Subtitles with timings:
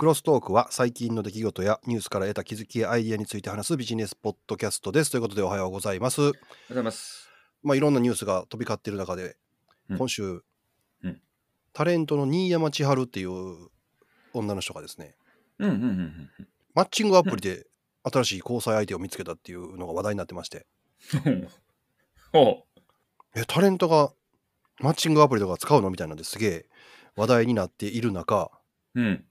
[0.00, 5.10] クロストークは最近の出来事やニュースから得た気づきやアイディアについて話すビジネスポッドキャストです。
[5.10, 6.22] ということでおはようございます。
[6.22, 7.28] おはようございます。
[7.62, 9.36] まあいろんなニュースが飛び交っている中で、
[9.90, 10.42] うん今週、
[11.02, 11.20] うん
[11.74, 13.68] タレントの新山千春っていう
[14.32, 15.16] 女の人がですね、
[15.58, 17.66] マッチングアプリで
[18.10, 20.64] 新しい交際相手を見つけたっていうのが話題になってまして、
[23.34, 24.14] え、タレントが
[24.78, 25.90] マッチングアプリとか使うの？
[25.90, 26.66] みたいなんですげえ
[27.16, 28.50] 話題になっている中、
[28.94, 29.02] う。
[29.02, 29.26] うん。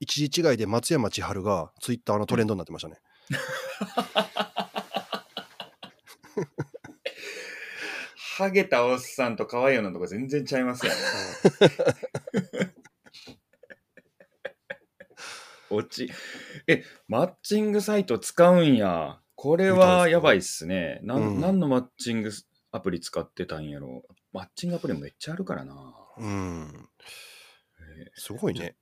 [0.00, 2.96] 一時違いで松山千春がツイッターのトレンドになってましたね。
[8.38, 10.98] ハゲたおっさんと可愛い女のとこ全然ちゃいますよね。
[15.68, 16.10] 落ち。
[16.66, 19.20] え、マッチングサイト使うんや。
[19.36, 21.00] これはやばいっすね。
[21.02, 22.30] なん、うん何のマッチング
[22.72, 24.04] アプリ使ってたんやろ。
[24.32, 25.74] マッチングアプリめっちゃあるからな。
[26.16, 26.88] うん、
[28.04, 28.74] えすごいね。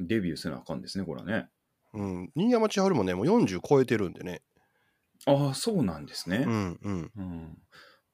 [0.00, 1.48] ーデビューせなあかんですね、これはね。
[1.94, 4.42] うん、新山千春もね、もう40超えてるんでね。
[5.26, 6.44] ああ、そうなんですね。
[6.46, 7.12] うんうん。
[7.16, 7.56] うん。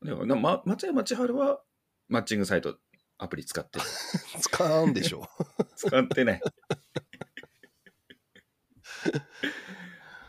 [0.02, 1.60] でもな、ま、松山千春は
[2.08, 2.76] マッチングサイト
[3.18, 3.84] アプリ使ってる。
[4.40, 5.28] 使うんでしょ
[5.76, 6.42] 使ってない。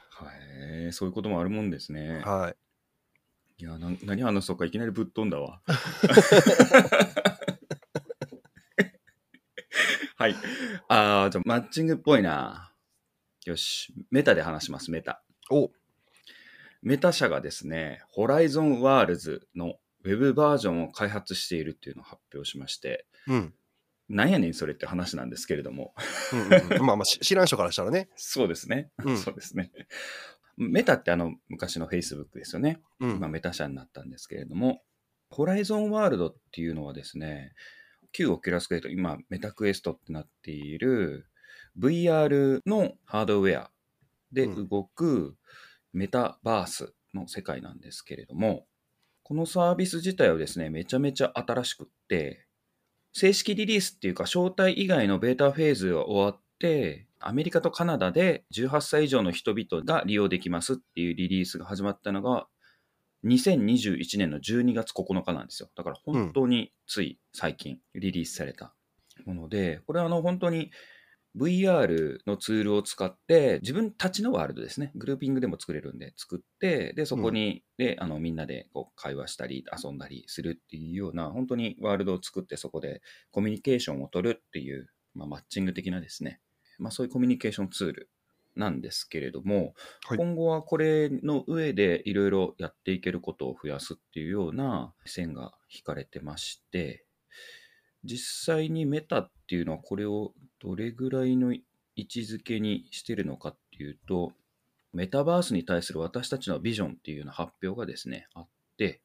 [0.09, 0.31] は
[0.88, 2.22] い、そういうこともあるもんですね。
[2.26, 2.56] はい。
[3.64, 5.61] いや、な何話そうかいきなりぶっ飛んだわ。
[10.22, 10.36] はい。
[10.88, 12.72] ああ、じゃあマッチングっぽいな。
[13.45, 15.23] よし、メタで話します、メタ。
[15.50, 15.72] お
[16.83, 23.53] メタ社がですね、ホライゾンワールズのウェブバージョンを開発しているっていうのを発表しまして、うん。
[24.09, 25.95] なんやねんそれって話なんですけれども、
[26.33, 28.08] うんうんうんまあまあし 知らん人からしたらね。
[28.16, 28.92] そうですね。
[29.03, 29.72] うん そうですね。
[30.55, 32.80] メタってあの昔の Facebook ですよね。
[32.99, 33.11] うん。
[33.16, 34.83] 今メタ社になったんですけれども、
[35.31, 37.55] ホライゾンワールドっていうのはですね、
[38.12, 41.28] 旧オキュラスクエスト、今メタクエストってなっている
[41.78, 43.72] VR のハードウェア
[44.31, 44.67] でうん。
[44.67, 45.36] 動く
[45.94, 48.66] メタバースの世界なんですけれども、
[49.23, 52.48] このサービス自体はですね、めちゃめちゃ新しくって、
[53.14, 62.48] 正式リリースっていうか、招待以外のベータフェーズが終わって、アメリカとカナダで18歳以上の人々が利用できますっていうリリースが始まったのが、
[63.26, 65.70] 2021年の12月9日なんですよ。
[65.76, 68.73] だから本当につい最近リリースされた
[69.26, 70.71] もので、これはあの本当に
[71.37, 74.92] VR のツールを使って自分たちのワールドですね。
[74.95, 86.42] グルーピングでも作れるんで作って、で、そこに、で、あのみんなでこう会話したり遊んだりするっていうような、本当にワールドを作ってそこでコミュニケーションを取るっていう、まあ、マッチング的なですね。
[86.80, 88.10] まあそういうコミュニケーションツール
[88.56, 89.73] なんですけれども、
[90.06, 90.17] はい。
[90.17, 97.06] 今後はこれの上でいろいろやっていけることを増やすっていうような線が引かれてまして、
[98.04, 101.64] 実際にメタっていうのはこれをどれぐらいの位
[101.98, 104.34] 置づけにしてるのかっていうと、
[104.94, 108.48] メタバースに対する私たちのビジョンっていうような発表がですね、あっ
[108.78, 109.02] て、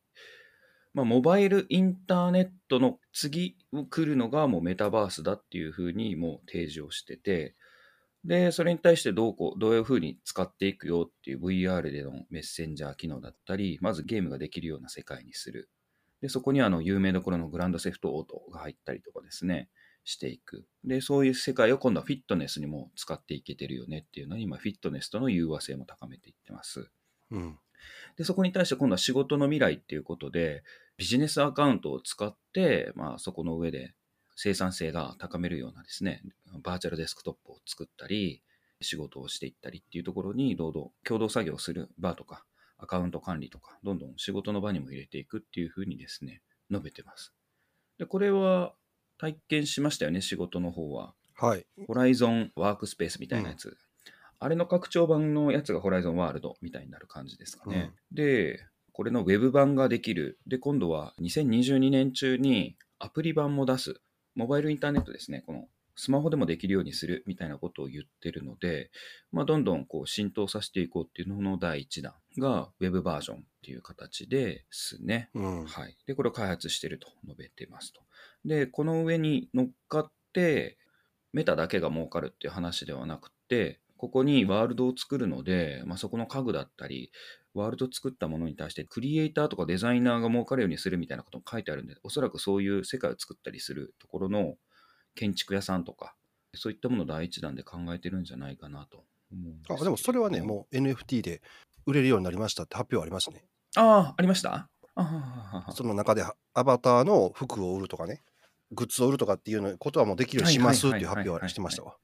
[0.95, 3.59] まあ、モバイルインターネットの次
[3.91, 7.55] 来るのがもうメタバースだっていうふうにもう提示をしてて、
[8.26, 15.70] で、それに対してどうこう、どういうふうに使っていくよっていう VR でのメッセンジャー機能だったり、まずゲームができるような世界にする。
[16.20, 19.69] で、そこにあの有名どころのグランドセフトオートが入ったりとかですね、
[20.03, 20.66] していく。
[20.84, 26.91] で、そういう世界を今度はフィットネスにも使っていけてるよねっていうのに、今フィットネスとの融和性も高めていってます。
[27.31, 27.58] うん。
[28.16, 30.64] で、そこに対して今度は仕事の未来っていうことで、
[30.97, 33.94] ビジネスアカウントを使って、まあそこの上で
[34.37, 36.23] 生産性が高めるようなですね、
[36.63, 38.43] バーチャルデスクトップを作ったり、
[38.83, 42.45] 仕事をしていったりっていうところに、どうど共同作業をする場とか、
[42.79, 47.33] アカウント管理とか、どんどん仕事の場にも入れていくっていうふうにですね、述べてます。
[47.99, 48.75] で、これは
[49.19, 51.15] 体験しましたよね、仕事の方は。
[51.35, 51.67] はい。
[51.87, 53.77] ホライゾンワークスペースみたいなやつ。
[54.39, 57.93] あれの拡張版のやつがホライゾンワールドみたいになる感じですかね。
[58.13, 60.39] で、これのウェブ版ができる。
[60.47, 64.01] で、今度は2022年中にアプリ版も出す。
[64.37, 65.43] モバイルインターネットですね。
[65.47, 68.91] このスマホでもできるようにするみたいなことを言ってるので、
[69.33, 75.31] まあ、どんどんこう浸透させていこうっていうのの第一弾がウェブバージョンっていう形ですね。
[75.35, 75.65] うん。
[75.65, 75.97] はい。
[76.06, 78.03] で、これを開発していると述べてますと。
[78.44, 80.77] で、この上に乗っかって、
[81.32, 87.10] メタだけが儲かるっていう話ではなくて、ここにワールドを作るので、まあ、そこの家具だったり、
[87.54, 94.56] ワールド作ったものに対してクリエイターとかデザイナーが儲かるようにするみたいなことも書いてあるんで、おそらくそういう世界を作ったりするところの
[95.14, 96.14] 建築屋さんとか、
[96.54, 101.43] そういったものを第一弾で考えてるんじゃないかなと思うんであどでもそれはね、もう NFT で
[101.87, 103.44] 売れるようになりましたって発表ありましたね。
[103.76, 104.69] ああ、ありました？
[105.75, 108.22] その中でアバターの服を売るとかね、
[108.72, 111.96] グッズを売るとかっていうのことはもうできるようにしますっていう発表はしてましたわ。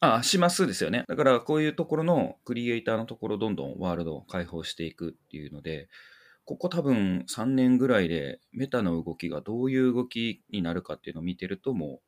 [0.00, 1.04] あ、しますですよね。
[1.08, 5.88] だからこういうところのクリエイターのところどんどんワールドを開放していくっていうので、
[6.44, 12.00] ここ多分3年ぐらいでメタの動きがどういう動きになるかっていうのを見てるともう、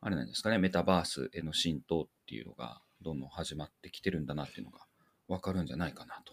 [0.00, 4.80] あれなんですかね、メタバースへの浸透っていうのがどんどん始まってきてるんだなっていうのが
[5.28, 6.32] わかるんじゃないかなと。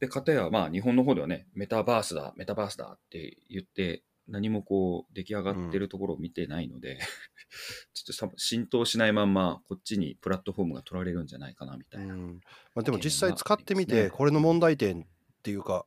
[0.00, 6.98] で、かたやまあ日本の方ではね、メタバースだ、メタバースだって言って何もこう出来上がってるところを見てないので、
[7.94, 12.14] ちょっと浸透しないまんまこっちにプラットフォームが取られるんじゃないかなみたいな。
[12.14, 12.40] うん。
[12.74, 15.04] まあ、でも実際使ってみてこれの問題点っ
[15.42, 15.86] ていうか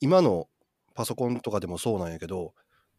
[0.00, 0.48] 今の
[0.94, 2.54] パソコンとかでもそうなんやけど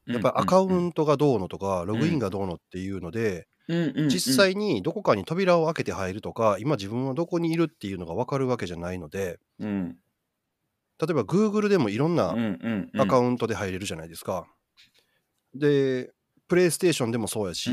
[0.05, 9.97] やっぱりアカウントがどうのとかログインがどうのっていうので実実際にどこかに扉を開けて入るとか今自分はどこにいるっていうのが分かるわけじゃないのでうん
[10.99, 12.35] 例えば Google でもいろんな
[12.97, 14.47] アカウントで入れるじゃないですか。
[15.55, 16.11] で
[16.47, 17.71] プレイステーションでもそうやし、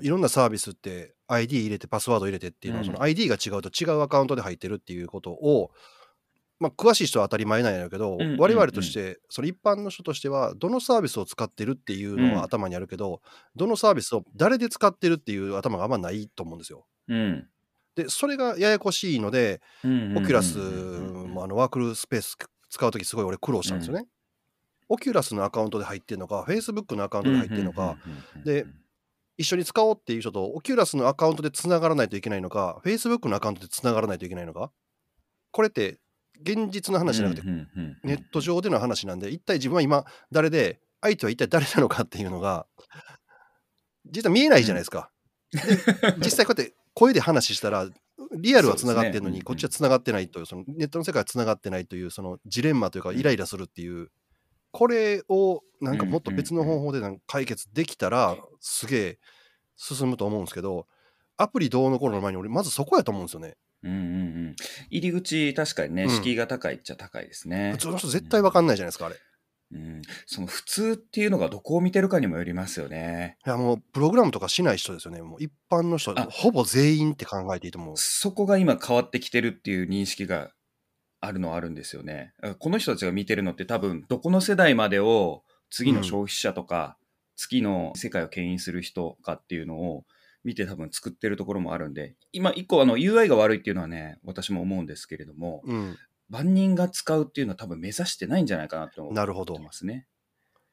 [0.00, 2.86] いろんなサービスって ID 入れてパスワード入れてっていうのは、うん。
[2.86, 5.70] その ID が違うと違うアカウントで入ってるっていうことを、
[6.58, 12.34] まあ、詳しい人は当たり前なんやけど、我々としてその一般の人としてはどのサービスを使ってるっていうのうん。
[12.36, 13.20] は頭にあるけど、
[13.54, 16.86] どのサービスを誰で使ってるっていう頭があんまないと思うんですよ。
[17.08, 17.46] うん
[18.04, 22.36] でそれがややこしいので、うんオキュラスうんもあのワークスペース
[22.68, 24.06] 使うときすごい俺苦労したんですよね。
[24.88, 27.96] オキュラスのアカウントで入ってるのか、Facebook のアカウントで入ってるのか、
[28.44, 28.66] で
[29.38, 34.70] 一緒に使おうっていう人と、オキュラスのアカウントでつながらないといけないのか、Facebook のアカウントでつながらないといけないのか、
[35.52, 36.00] これって
[36.42, 37.46] 現実の話じゃなくて、
[38.02, 42.66] ネット上での話なんで、一体自分は今、誰で、相手は一体誰なのかっていうのが、
[44.06, 45.10] 実は見えないじゃないですか。
[45.52, 45.60] で
[46.18, 47.88] 実際こうやって声で話したら、
[48.32, 53.18] リアルはつながってるのに、ねこっちはつながってないという、そのネットの世界はつながってないという、そのジレンマというか、うん。
[53.18, 54.08] イライラするっていう、
[54.72, 59.18] これをなんかもっと別の方法でなんか解決できたら、すげえ
[59.76, 60.86] 進むと思うんですけど、
[61.36, 63.56] アプリどうの頃の前に、俺、まずそこやと思うんですよね。
[63.82, 64.00] うんうんう
[64.50, 64.56] ん。
[64.90, 66.10] 入り口確かにねうん。
[66.10, 67.72] 敷居が高いっちゃ高いですね。
[67.72, 69.16] 普通の人絶対わかんないじゃないですか、あれ。
[69.72, 75.22] いうんその普通っていうのがどこを見てるかにもよりますよねや、もう、プログラムとかしない人ですよね。
[75.22, 77.96] もう、一般の人あ、ほぼ全員って考えていいと思う。
[77.96, 80.50] そこが今変わってきてるっていう認識が
[81.20, 82.32] あるのはあるんですよね。
[82.58, 86.96] この人たちが見てるのって多分どこの世代までを次の消費者とか、
[87.36, 90.04] 次の世界を牽引する人かっていうのを
[90.44, 95.98] 見て多分作ってるところもあるんで、今一個あの UI が悪いっていうのはね、私も思うんですけれども、うん。
[96.30, 100.06] 万人が使うっていうのは多分目指してないんじゃないかなと思なるほどってますね。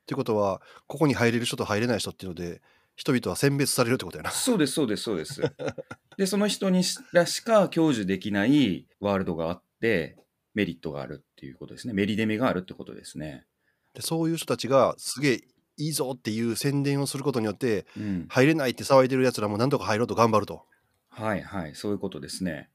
[0.04, 2.62] っていうことは、ここに入れる人と入れない人っていうので、
[2.96, 4.32] 人々は選別されるってことやな。
[4.32, 5.42] そうです、そうです、そうです。
[6.18, 10.18] で、その人にしらしか享受できないワールドがあって、
[10.54, 11.94] メリットがあるっていうことですね。
[11.94, 13.46] メリデメがあるってことですね。
[13.94, 15.44] でそういう人たちが、すげえ
[15.78, 18.26] いいぞっていう宣伝をすることによって、うん。
[18.30, 20.66] 入れないって騒いでる奴らもなんとか入ろうと頑張ると。
[21.10, 22.70] はいはい、そういうことですね。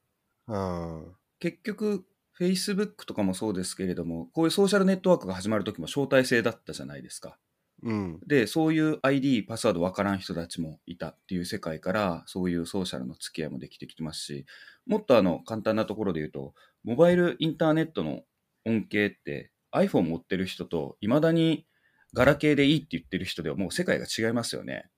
[0.46, 1.12] うん。
[1.40, 2.04] 結局、
[2.42, 7.38] Facebook とかもそうですけれども、こういうソーシャルネットワークが始まるときも招待制だったじゃないですか。
[7.82, 8.20] うん。
[8.26, 14.46] で、そういう ID、パスワードわからん人たちもいたっていう世界から、そういうソーシャルの付き合いもできてきてますし、
[14.86, 16.54] もっとあの簡単なところで言うと、
[16.84, 18.22] モバイルインターネットの
[18.64, 21.66] 恩恵って iPhone 持ってる人と、いまだに
[22.14, 24.88] ガラケーでいいって言ってる人ではもう世界が違いますよね。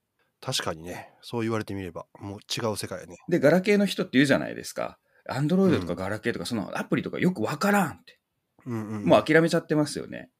[0.40, 3.16] 確かにね、そう言われてみれば、もう違う世界やね。
[3.28, 4.98] で、ガラケーの人って言うじゃないですか。
[5.28, 8.18] アンドロイドとかガラケーとか、そのアプリとかよくわからんって。
[8.66, 10.30] うんうんうん、もう諦めちゃってますよね。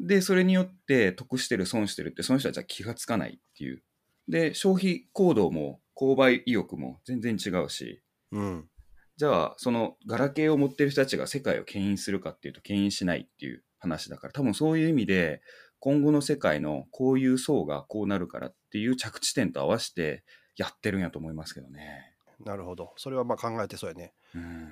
[0.00, 3.82] で、それによって得してる、損してるって、その人たちは気がつかないっていう。
[4.28, 8.68] で、消費行動も購買意欲も全然違うし、うん。
[9.16, 15.42] じゃあ、そのガラケーを持ってる人たちが世界を牽引するかっていうと、牽引しないっていう話だから、多分そういう意味で、
[15.80, 20.24] 今後の世界のこういう層がこうなるからっていう着地点と合わせて
[20.56, 22.14] やってるんやと思いますけどね。
[22.44, 22.92] なるほど。
[22.96, 24.14] それはまあ考えてそうやね。
[24.34, 24.68] うん。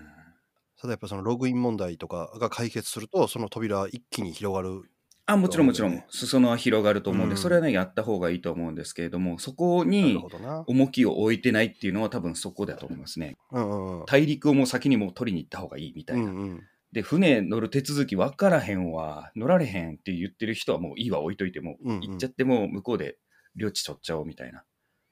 [0.78, 4.82] ただやっぱそのログイン問題とかが解決すると、その扉は一気に広がる。
[5.28, 10.22] あ、もちろんもちろん裾野は広がると思うんで、うんそれはね、やった方がいいと思うんですけれども、そこに。
[10.66, 13.36] 重きを置いてないっていうのは多分そこだと思いますね。
[13.50, 14.06] うんうんうん。
[14.06, 16.24] 大陸をもう先にもう取りに行った方がいいみたいな。
[16.24, 16.62] うんうん。
[16.92, 23.18] で、船乗る手続き分からへんわ、乗られへんって言ってる人はもういいわ置いといても、うんうん行っちゃってもう向こうで
[23.56, 24.64] 領地取っちゃおうみたいな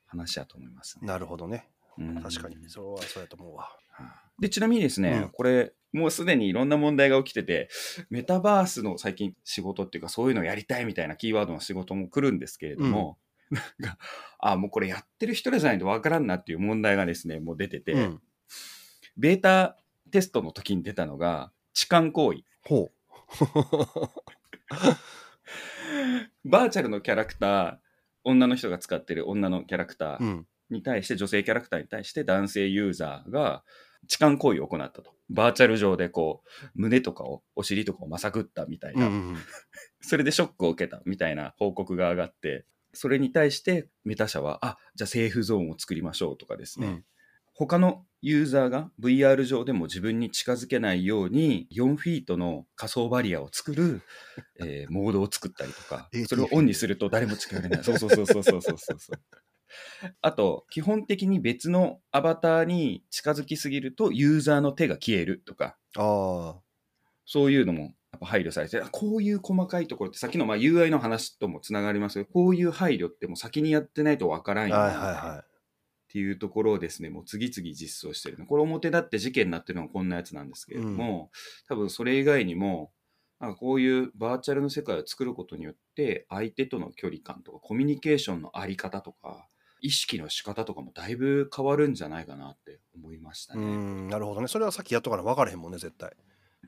[0.06, 1.06] 話だと思います、ね。
[1.06, 1.68] なるほどね。
[1.99, 2.57] うん確かに。
[2.69, 3.71] そうはそうやと思うわ。
[4.41, 7.69] で、ちなみにですね、うんこれ、もうすでにいろんな問題が起きてて、
[8.11, 13.19] メタバースの最近仕事っていうか、そういうのやりたいみたいなキーワードの仕事も来るんですけれども、
[13.51, 13.99] なんか、
[14.41, 18.21] あ、もうこれやってる人らじゃないとわからんなっていう問題がですね、もう出てて、うん。
[19.17, 19.77] ベータ
[20.11, 22.43] テストの時に出たのが、痴漢行為。
[22.63, 22.91] ほ
[26.45, 27.77] バーチャルのキャラクター、
[28.25, 30.25] 女の人が使ってる女のキャラクター、う。
[30.25, 30.47] うん。
[30.71, 33.64] に対して、女性キャラクターに対して男性ユーザーが
[34.09, 35.14] 痴漢行為を行ったと。
[35.30, 39.37] バーチャル上でこう、胸とかを、お尻とかをまさぐったみたいな、うんうん、
[40.00, 46.87] それでショックを受けたみたいな報告が上がって、それに対してメタ社は、あ、じゃあセーフゾーンを作りましょうとかですね。
[46.87, 47.04] うん。
[47.56, 54.02] 他のユーザーが VR 上でも自分に近づけないように4フィートの仮想バリアを作る、
[54.59, 56.09] えー、モードを作ったりとか。
[56.28, 57.83] それをオンにすると誰も近寄れない。
[57.85, 59.21] そうそうそうそうそうそうそう。
[60.21, 65.76] あと基本的に別のアバターに近づきすぎるとユーザーの手が消えるとか。
[65.97, 66.61] ああ
[67.26, 74.83] そういうのもやっぱ配慮されてあこういう細かいところってさっきのまあ UI の話ともつながりますけどこういう配慮ってもう先にやってないとわからんよな。
[74.83, 75.45] はいはいは
[76.04, 78.38] っていうところをですね、もう次々実装してる。
[78.38, 78.47] の。
[78.47, 81.33] これ表だって事件になってるのはこんなやつなんですけれども、
[81.69, 82.93] 多分それ以外にも、
[83.40, 89.49] なんかこういうバーチャルの世界を作ることによって、相手との距離感とか、コミュニケーションのあり方とか、
[89.85, 93.59] 意識の仕方とかもだいぶ変わるんじゃないかなって思いましたい。
[93.59, 93.67] うね。
[93.67, 96.12] んなるほどねそれはさっきやっとかな分からへんもんね絶対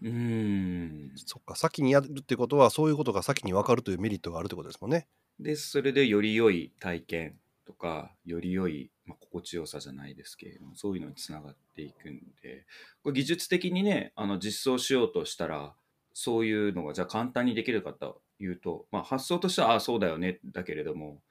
[0.03, 1.11] うーん。
[1.17, 5.09] そっか先にやるってことはそういうことが先に分かるというメリットがあるってことですもんね
[5.39, 12.65] で、それでより良い体験とか、より良い、まあ、心地よさじゃないですけれども、そういうのにつながっていくんで、
[13.03, 15.75] これ技術的にね、あの実装しようとしたら、
[16.15, 21.23] そういうのがじゃあ簡単にできるかというと、まあ、発想としては、ああ、そうだよね、だけれども、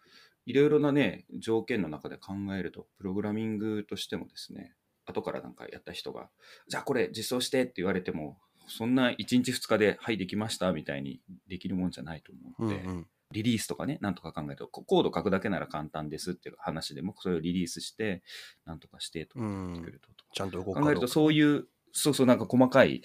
[0.46, 4.74] いろいろなね、条件の中で考えると、プログラミングとしてもですね、
[5.06, 6.30] 後からなんかやった人が、
[6.68, 8.38] じゃあこれ実装してって言われても、
[8.68, 13.08] そんな1日2日で、はい、できましたみたいにできるもんじゃないと思うので、うんうん。
[13.32, 18.24] リリースとかね、なんとか考えると、ココード書くだけなら簡単ですっていう話でも、それをリリースして、
[18.66, 19.74] なんとかしてとかうん。
[19.74, 20.74] やってくると、ちゃんと動く。
[20.74, 23.02] か考えると、そういう、そうそう、なんか細かい、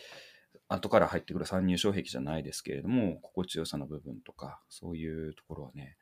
[0.68, 5.96] 後から入ってくる参入障壁じゃないですけれども、心地よさの部分とか、そういうところはね、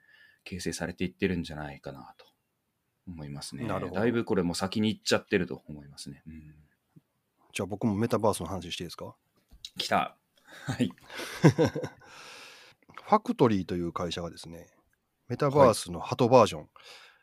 [0.48, 2.24] 形成されていってるんじゃないかなと
[3.06, 3.64] 思いますね。
[3.66, 6.22] なるほどだいぶこれも先に行っちゃってると思いますね。
[6.26, 6.54] うん、
[7.52, 9.14] じゃあ僕もメタバースの話していいですか？
[9.76, 10.16] 来た。
[10.44, 10.90] はい。
[13.04, 14.66] ファクトリーという会社がですね
[15.28, 16.68] メタバースのハトバージョン、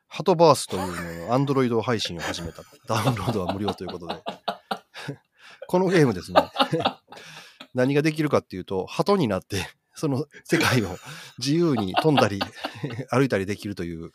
[0.08, 4.24] ハトバースというのをアンドロイド配信を始めた ダウンロードは無料ということで
[5.68, 6.42] このゲームですね
[7.74, 10.98] 何ができるかっていうと鳩になってその世界を
[11.40, 12.40] 自由に飛んだり
[13.10, 14.12] 歩いたりできるという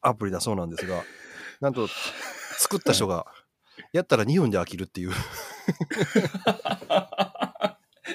[0.00, 1.02] アプリだそうなんですが
[1.60, 1.88] なんと
[2.58, 3.26] 作った人が
[3.92, 5.12] やったら2分で飽きるっていう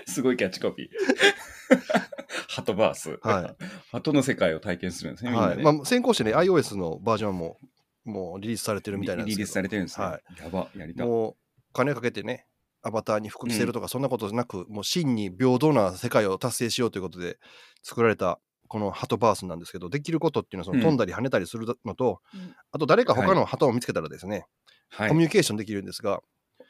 [0.05, 0.89] すごいキャッチコピー。
[2.49, 3.19] ハトバース。
[3.21, 3.55] は
[3.91, 5.31] ハトの世界を体験するんですね。
[5.31, 7.59] はいまあ、先行してね iOS のバージョンも
[8.03, 10.05] もうリリースされてるみたいなんですけどリリースされてるんですね。
[10.05, 11.07] はやば、やりたい。
[11.07, 11.35] もう
[11.73, 12.47] 金かけてね
[12.87, 17.37] アバターに服着せるとかそんなことじゃなく、もう真に平等な世界を達成しようということで
[17.83, 22.55] 作られたこのハトバースなんですけどできることっていうのはそのうん飛んだり跳ねたりするのと、うん。
[22.71, 24.45] あと誰か他のハトを見つけたらですね、
[24.89, 25.09] はい。
[25.09, 26.21] コミュニケーションできるんですが、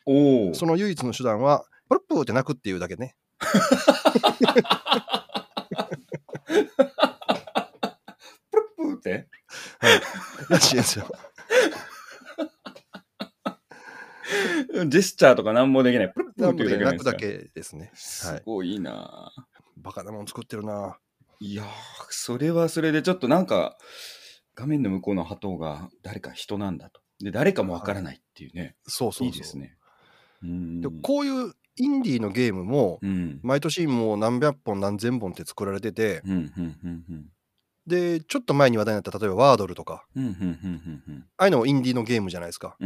[0.06, 0.54] おお。
[0.54, 3.16] その唯一の手段はプルップーって鳴くっていうだけね。
[3.40, 3.46] プ
[8.58, 9.28] ルップーって？
[10.50, 11.08] らしいですよ
[14.88, 16.14] ジェスチャーとか何もできない。
[16.14, 19.32] プルップーなのっていうだけですかで鳴くだけですねすごいな、
[19.78, 20.98] バカなもん作ってるな
[21.40, 21.68] いやー、
[22.10, 23.78] それはそれでちょっとなんか、
[24.56, 27.02] 画面の向こうの鳩が誰か人なんだと。
[27.20, 28.76] で、誰かもわからないっていうね。
[28.88, 29.78] そうそうそういいですね。
[30.44, 33.40] うんでこういうインディーのゲームもうん。
[33.44, 36.24] 毎年もう何百本何千本って作られてて。
[37.86, 40.08] でちょっと前に話題になった例えばワードルとか。
[40.16, 40.20] あ
[41.38, 42.78] あいうのもインディーのゲームじゃないですか。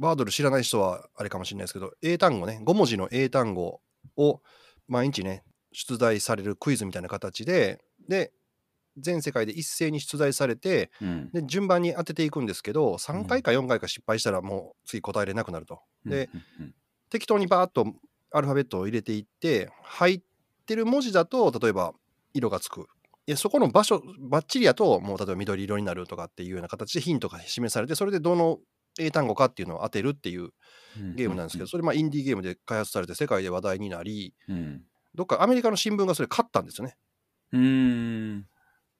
[0.00, 3.80] ワードル知らない人はあれかもしれないですけど英単語ね5文字の英単語
[4.16, 4.40] を
[4.88, 8.32] 毎日ね出題されるクイズみたいな形でで
[8.98, 11.30] 全世界で一斉に出題されてうん。
[11.32, 15.80] で順番に当てていくんですけど3回か4回か失敗したらもう次答えれなくなると。
[16.04, 16.28] で
[17.10, 17.86] 適当にバーッと
[18.32, 20.20] アルファベットを入れていって入っ
[20.66, 21.94] てる文字だと例えば
[22.34, 22.88] 色がつく
[23.26, 28.58] いやそこの場所バッチリやともう例えば緑色になるとかっていうような形でヒントが示されてそれでどの
[28.98, 30.50] 英単語かっていうのを当てるっていう
[30.98, 34.82] うんゲームなんですけど、それまあインディーゲームで開発されて世界で話題になりうん。
[35.14, 36.96] どっかアメリカの新聞がそれ買ったんですよね
[37.52, 38.46] うーん。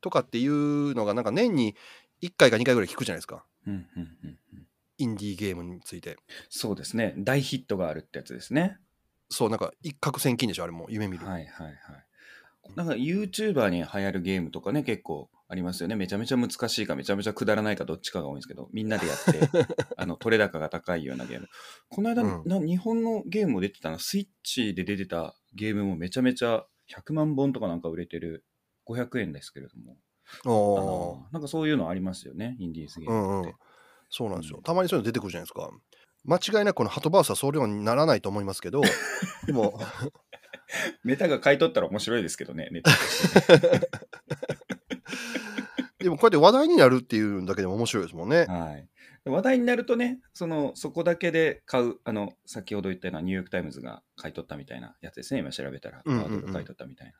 [0.01, 1.77] とかっていうのがなんか年に
[2.23, 4.67] 1回か2回ぐらい聞くじゃないですかうんうんうんうん
[4.99, 6.17] インディーゲームについて
[6.49, 7.13] そうですね。
[7.19, 8.79] 大ヒットがあるってやつですね。
[9.29, 11.77] そうなんか一攫千金でしょあれも夢見る、はいはいはい。
[12.77, 15.95] なんか YouTuber に流行るゲームとかね、結構ありますよね。
[15.95, 19.49] めちゃめちゃ難しいか、めちゃめちゃくだらないか、どっちかが多いんですけど、みんなでやって、
[19.97, 21.49] あの、取れ高が高いようなゲーム。
[21.89, 22.49] この間、うん。
[22.49, 28.45] な日本のゲームも出てたな、スイッチで出てたゲームもめちゃめちゃ100万本とかなんか売れてる
[28.87, 29.97] 500円ですけれども、
[30.45, 33.49] あーなんかそういうのありますよね、インディーズゲームって。
[33.49, 33.55] うんうん。
[34.09, 34.63] そうなんですよ、うん。
[34.63, 35.71] たまにそういうの出てくるじゃないですか。
[36.25, 38.81] 間違いなくこのハトバースはそういうようにならないと思いますけど
[39.47, 39.79] でも。
[41.05, 43.89] ネタが買い取ったら面白いですけどね、ネタとして
[46.07, 48.47] でもこうやって話題になるっていうだけでも面白いですもんねね。
[48.47, 48.89] はい。
[49.25, 55.41] 話題になるとね、その、そこだけで買う、あの、先ほど言ったようなニューヨークタイムズが買い取ったみたいなやつですね。
[55.41, 57.13] 今調べたら、買い取ったみたいな。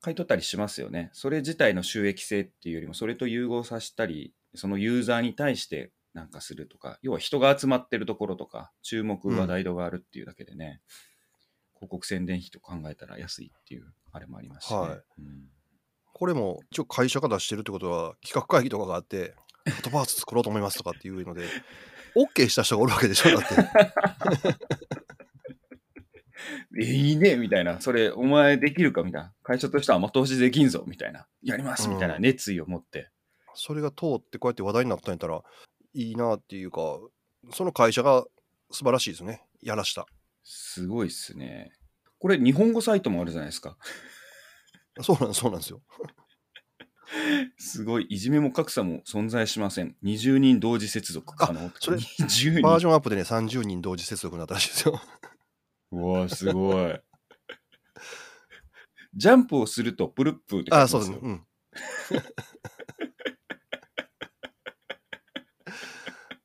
[0.00, 1.10] 買い取ったりしますよね。
[1.12, 10.80] それ自体の収益性っていうよりも、それと融合させたり、そのユーザーに対してなんかするとか、要は人が集まってるところとか、注目話題度があるっていうだけでね、
[11.74, 14.78] 広告宣伝費と考えたら安いっていう、あれもありますしね。
[14.78, 15.53] はいうん
[16.14, 19.34] これも一応会社が出してるってことは企画会議とかがあって
[19.66, 21.42] ハトバース作ろうと思いますとかっていうので
[22.16, 23.54] OK した人がおるわけでしょだって。
[26.80, 32.16] えいいねみたいな、それ、お前できるかみたいな、会社としては後押しできんぞみたいな、やりますみたいな。
[32.16, 32.22] うん。
[32.22, 33.08] 熱意を持って、
[33.54, 35.42] それが通ってこうやって話題になったんやったら
[35.94, 36.98] いいなっていうか
[37.52, 38.24] その会社が
[38.72, 39.42] 素晴らしいですね。
[39.62, 40.06] やらした。
[40.42, 41.72] すごいっすね。
[42.18, 43.76] これ、日本語サイトもあるじゃないですか。
[45.02, 45.82] そうなんそうなんですよ
[47.58, 49.94] すごい、いじめも格差も存在しません。
[50.02, 51.70] 20人同時接続可能。
[51.78, 52.62] それ20人。
[52.62, 55.00] バージョンアップでね30人同時接続になったらしいですよ
[55.92, 57.00] うわーすごい。
[59.14, 61.46] ジャンプをするとプルップーってあそうですねうん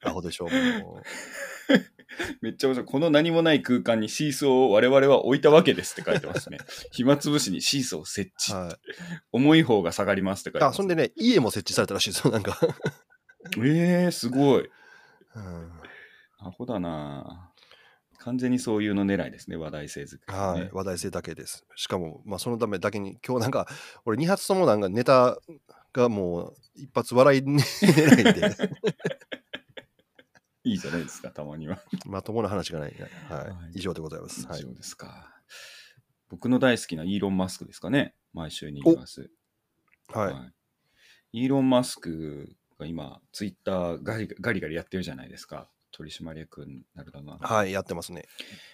[0.04, 1.02] アホでしょも
[2.42, 2.88] めっちゃ面白い。
[2.88, 6.58] この何もない空間にシーソーを我々は置いたわけですって書いてますね。
[6.92, 8.52] 暇つぶしにシーソーを設置。
[8.52, 8.76] うはい
[9.32, 10.76] 重い方が下がりますって書いてます。
[10.76, 12.60] あそんでね家も設置されたらしいですよなんか、
[13.58, 14.70] えー、すごい。
[15.36, 15.72] うん
[16.42, 17.52] アホだな
[18.20, 20.40] 完全にそういうの狙いですね、話題性作り、ね。
[20.40, 21.66] はい、話題性だけです。
[21.76, 23.68] しかも、まあ、そのためだけに、今日なんか、
[24.06, 25.38] 俺、2発ともなんかネタ
[25.94, 28.56] がもう、一発笑い狙いで、
[30.64, 31.80] いいじゃないですか、たまには。
[32.06, 32.96] まともな話がない。
[33.30, 34.46] はい、はい以上でございます。
[34.48, 35.34] はい以、上ですか。
[36.30, 39.30] 僕の大好きなイーロン・マスクですかね、毎週に言います。
[40.10, 40.52] は
[41.32, 45.70] い、イーロン・マスクが今、ツイッターガリガリガリやってるじゃないですか。
[45.92, 47.38] 取締役になるだな。
[47.40, 48.26] はい、やってますね。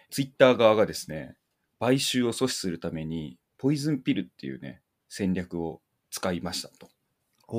[0.10, 1.38] ツイッター側がですね、
[1.80, 6.90] 買収を阻止するために、ポイズンピルっていうね、戦略を使いましたと。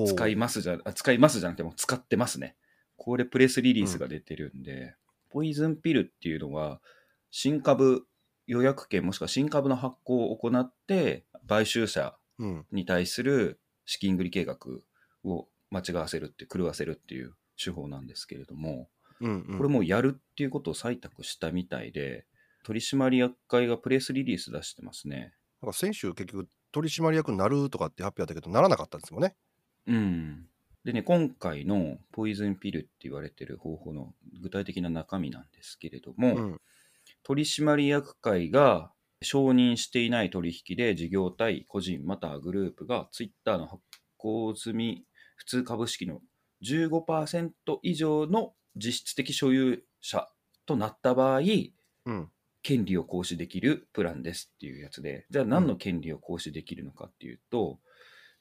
[0.07, 2.57] 使いますじゃ、あ使いますじゃなくても使ってますね。
[2.97, 4.95] これプレスリリースが出てるんで、
[5.31, 6.81] ポイズンピルっていうのは、
[7.31, 8.07] 新株
[8.47, 14.57] 予約権もしくは新株の発行を行って、買収者うん、に対する資金繰り計画
[15.25, 18.89] を間違わせるって、狂わせるっていう手法なんですけれども、
[19.21, 19.57] うん、うん。
[19.59, 22.27] これもうやるっていうことを採択したみたいで、
[22.65, 25.33] 取締役会がプレスリリース出してますね。
[25.63, 29.35] なんか先週、結局、取締役になるとかって発表あったけど、ならなかったんですよね。
[29.87, 30.47] うん。
[30.87, 36.61] でね、今回のポイズンピルって言われてる方法の具体的な中身なんですけれども、うん、
[37.25, 43.83] 取締役会が承認していない取引で事業体、個人またはグループがツイッターの発
[44.16, 46.20] 行済み普通株式の
[46.64, 47.51] 15%
[47.83, 50.29] 以上の実質的所有者
[50.66, 52.31] となった場合、うん、
[52.62, 57.81] 権利を行使できるプランですっていうやつで、じゃあ何の権利を行使できるのかっていうと、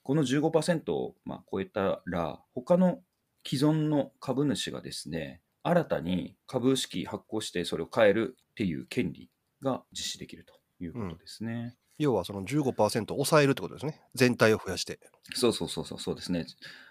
[0.05, 2.99] この15%をまあ超えたら、他の
[3.43, 9.31] 既存の株主がですね、新たに株式発行してそれを変えるっていう権利
[9.63, 11.75] が実施できるということですね。
[11.97, 13.99] 要はその15%を抑えるってことですね。
[14.13, 14.99] 全体を増やして。
[15.33, 16.45] そうそうそうそう、そうですね。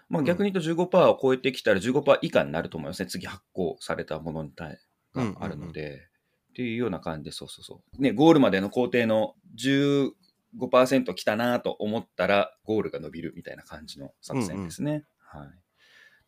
[0.09, 3.07] まあ、うん逆に言うと15%を超えてきたら15%以下になると思いますね。
[3.07, 4.77] 次発行されたものに対
[5.13, 6.09] があるので。
[6.49, 8.01] っていうような感じで、そうそうそう。
[8.01, 9.35] ね、ゴールまでの工程の
[10.59, 15.05] 15%来たなと思ったら、ゴールが伸びるみたいな感じの作戦ですね。
[15.19, 15.47] はい。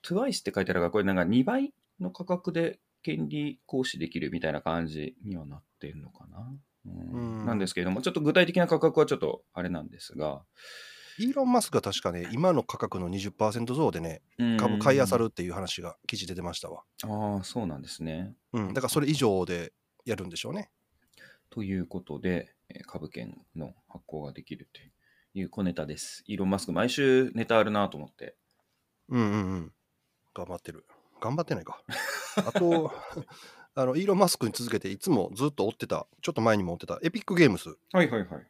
[0.04, 6.52] TWICE って書いてあるから、これなんか2倍の価格で権利行使できるみたいな感じにはなってるのかな？
[6.86, 10.44] うんうんなんですけれども、ちょっと具体的な価格はちょっとあれなんですが、
[11.20, 14.22] イーロン・マスクが確かね、今の価格の20%増でね、
[14.60, 16.84] 株買い漁るっていう話が記事で出ましたわ。
[17.04, 18.36] ああ、そうなんですね。
[18.54, 19.74] うん、だからそれ以上で
[20.06, 20.70] やるんでしょうね。
[21.50, 24.82] ということで、えー株券の発行ができると
[25.38, 26.24] いう小ネタです。
[26.28, 28.36] イーロン・マスク、毎週ネタあるなと思って。
[29.10, 29.72] うんうんうん。
[30.34, 30.86] 頑張ってる。
[31.22, 31.82] 頑張ってないか。
[32.38, 32.92] あと、
[33.76, 38.48] あの、イーロン・マスクに続けていつもずっと追ってた、ちょっと前にも追ってた、エピックゲームス、はいはいはい。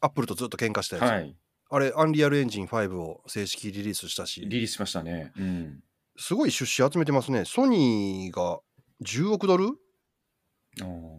[0.00, 1.04] アップルとずっと喧嘩したやつ。
[1.06, 1.36] はい。
[1.70, 5.32] あれ、アンリアルエンジン5を正式リリースしたし、リリースしましたね。
[5.36, 5.82] うん。
[6.16, 7.44] すごい出資集めてますね。
[7.44, 8.60] ソニーが
[9.02, 9.70] 10億ドル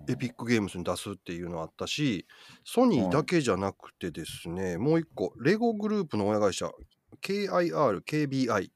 [0.08, 2.28] エピックゲームスに出すっていうのあったし、
[2.63, 6.72] ソニーだけじゃなくてですね、もう一個、レゴグループの親会社、
[7.22, 8.72] KIR、KBI、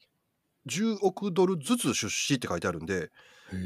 [0.68, 3.12] 10億ドルずつ出資って書いてあるんで、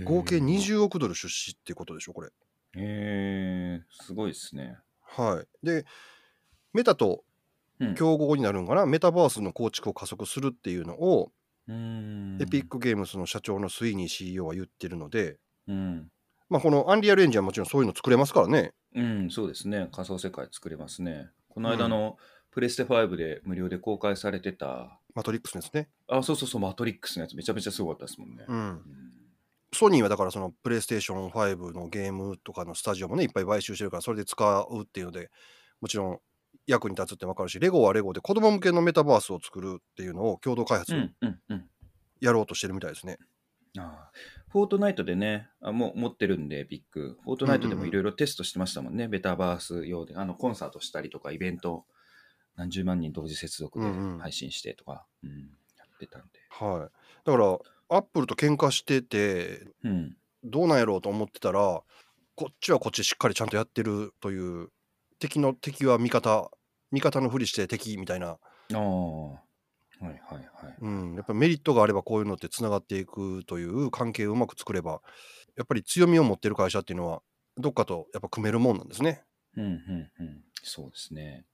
[0.04, 2.30] 合計20億ドル出資っていうことでしょ、これ。
[2.78, 4.78] へえ、すごいですね。
[5.02, 5.65] はい。
[5.65, 5.86] で、
[6.74, 7.26] メタと
[7.82, 7.95] うん。
[7.95, 11.32] 競合になるんかな、メタバースの構築を加速するっていうのを、
[11.67, 16.12] エピックゲームズの社長のスイーニー CEO は言ってるので、うん。
[16.51, 18.73] まあ、このアンリアルエンジンはもちろんそういうの作れますからね。
[18.93, 19.87] うん、そうですね。
[19.93, 21.29] 仮想世界作れますね。
[21.47, 22.17] この間の
[22.51, 25.87] プレステ5で無料で公開されてた、マトリックスですね。
[26.09, 28.43] あ、そうそうそう、マトリックスのやつめちゃめちゃすごかったですもんね。
[28.45, 28.57] うん。
[28.57, 28.81] うん
[29.73, 35.29] ソニーはだからそのプレイステーション5のゲームとかのスタジオもねいっぱい買収してるからそれで使うっていうので
[35.79, 36.19] もちろん
[36.67, 41.69] 役に立つって分かるしレゴはレゴで子供向けのメタバースを作るっていうのを共同開発うん、うん、うん。
[42.19, 43.17] やろうとしてるみたいですね。
[43.77, 44.12] ああ
[44.49, 47.17] フォートナイトでね、あもう持ってるんで、ビッグ。
[47.23, 49.07] フォートナイトでもいろいろテストしてましたもんね。
[49.07, 50.15] メタバース用で。
[50.17, 51.86] あの、コンサートしたりとか、イベント、
[52.57, 55.29] 何十万人同時接続でうんうん配信してとか、うん
[55.77, 56.27] やってたんで。
[56.49, 57.57] はい、だから
[57.89, 60.17] アップルと喧嘩しててうん。
[60.43, 61.84] どうなんやろうと思ってたら
[62.36, 64.69] こっちはこっちでしっかりちゃんとやってるという
[65.19, 66.49] 敵の敵は味方
[66.91, 68.38] 味方のふりして敵みたいな、あ
[68.73, 68.77] あ。
[70.01, 70.77] はいはいはい。
[70.81, 75.01] うん、やっぱメリットがあればこういうのってつながっていくという関係をうまく作れば
[75.55, 77.21] やっぱり強みを持ってる会社っていうのは
[77.57, 79.23] どっかとやっぱ組めるもんなんですね。
[79.57, 80.43] うんうんうん。
[80.63, 81.45] そうですね。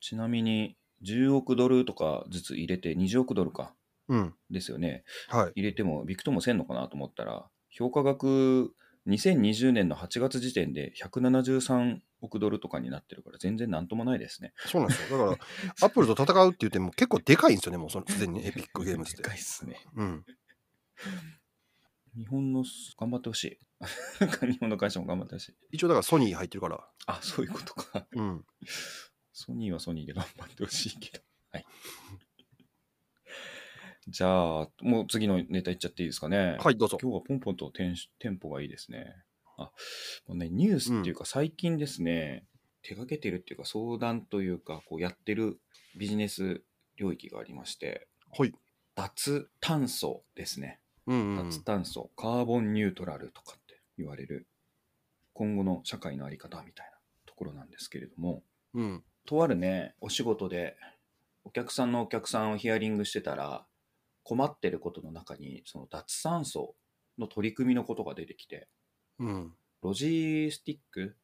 [0.00, 3.74] ちなみに、10億ドルとかずつ入れて、20億ドルか。
[4.08, 4.34] うん。
[4.50, 5.04] ですよね。
[5.28, 5.52] はい。
[5.56, 8.74] 入れても、ビクともせんのかなと思ったら、評価額、
[9.08, 14.54] 2020年の8月時点で173億ドルとかになってるから、全然なんともないですね。
[14.66, 15.18] そうなんですよ。
[15.18, 15.38] だから、
[15.82, 19.34] アップルと戦うって言っても結構でかいんですよね、もうそのすでに エピックゲームズってでか。
[19.34, 19.76] いっすね。
[19.96, 20.24] うん。
[22.16, 22.64] 日本の、
[22.98, 23.58] 頑張ってほしい。
[24.52, 25.56] 日本の会社も頑張ってほしい。
[25.72, 26.88] 一応だからソニー入ってるから。
[27.06, 28.06] あ、そういうことか。
[28.12, 28.44] うん。
[29.32, 31.24] ソニーはソニーで頑張ってほしいけど。
[31.50, 31.66] はい。
[34.08, 36.58] じゃあ、もう次のネタいっちゃっていいですかね。
[36.60, 36.98] はい、どうぞ。
[37.00, 39.14] 今日はポンポンとテンシテンポがいいですね。
[39.62, 39.72] あ、
[40.26, 42.44] もうね、ニュースっていうか最近ですね、
[42.82, 45.60] 手掛けてるっていうか相談というか、こうやってる
[45.96, 46.62] ビジネス
[46.96, 48.52] 領域がありまして、はい。
[48.94, 50.80] 脱炭素ですね。
[51.06, 51.48] うんうん。
[51.48, 54.46] 脱炭素、カーボンニュートラルとかって言われる、
[55.32, 58.42] 今後の社会のあり方みたいなところなんですけれども、
[58.74, 59.04] うん。
[59.24, 60.76] とあるね、お仕事で
[61.44, 63.66] お客さんのお客さんをヒアリングしてたら、
[64.22, 66.76] 困ってることの中に、その脱炭素
[67.18, 68.68] の取り組みのことが出てきて、
[69.22, 69.54] うん。
[69.82, 71.16] ロジスティック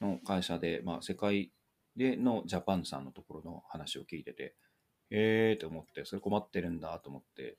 [0.00, 1.52] の会社で、まあ、世界
[1.96, 4.54] でのジャパンさんのところの話を聞いてて、
[5.10, 7.56] えーと思って、それ困ってるんだと思って、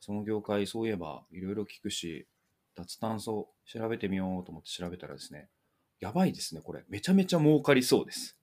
[0.00, 2.26] その業界、そういえばいろいろ聞くし、
[2.74, 5.48] 脱炭素調べてみようと思って調べたらですね、
[6.00, 6.84] やばいですね、これ。
[6.88, 8.38] めちゃめちゃ儲かりそうです。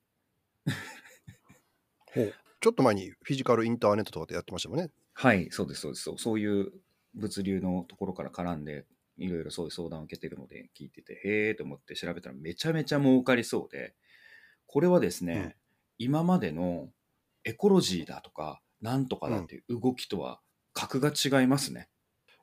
[2.14, 2.34] ほう。
[2.60, 4.92] ちょっと前にフィジカルインターネットとかでやってましたもんね。
[5.14, 6.04] はい、そうです、そうです。
[6.04, 6.72] そうそういう
[7.16, 8.86] 物流のところから絡んで、
[9.22, 13.94] いろいろそういう相談を受けてるので聞いてて、へえと思って調べたらめちゃめちゃ儲かりそうで、
[14.68, 15.54] これはですね、うん
[16.04, 16.90] 今までの
[17.44, 20.42] エコロジーだとか、なんとかだっていう動きとは
[20.74, 21.90] 格が違いますね。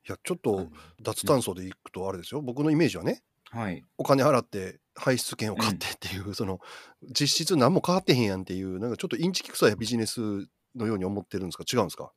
[0.08, 0.68] いや、ちょっと
[1.02, 2.40] 脱炭素でいくとあれですよ。
[2.40, 3.84] 僕のイメージはね、はい。
[3.96, 6.60] お金払って排出権を買ってっていう、その
[7.02, 10.20] 実質何も変わってへんやんっていう、なんかちょっとインチキ臭いビジネス
[10.76, 11.64] のように思ってるんですか？
[11.68, 12.12] 違うんですか？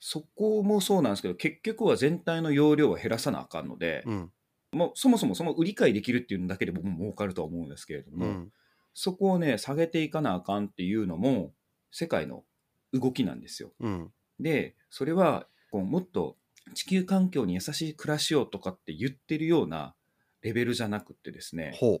[0.00, 4.32] そこもそうなんですけど、結局は全体の容量は減らさなあかんので、うん。
[4.72, 8.52] もうそもそもその売り買いできるっていうのだけで僕も儲かるとは思うんですけれども、うん。
[8.94, 11.52] そこをね、下げていかなあかんっていうのも、
[11.90, 12.44] 世界の
[12.92, 13.72] 動きなんですよ。
[13.80, 14.12] うん。
[14.40, 16.36] で、それは、こうもっと
[16.74, 19.94] 地球環境に優しい暮らしをとかって言ってるような
[20.42, 22.00] レベルじゃなくってですね、ほ